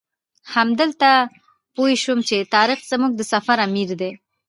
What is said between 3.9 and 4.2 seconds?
دی.